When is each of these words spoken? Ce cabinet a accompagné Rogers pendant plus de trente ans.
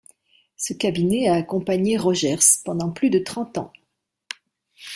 Ce 0.55 0.73
cabinet 0.73 1.27
a 1.27 1.35
accompagné 1.35 1.95
Rogers 1.95 2.57
pendant 2.65 2.89
plus 2.89 3.11
de 3.11 3.19
trente 3.19 3.59
ans. 3.59 3.71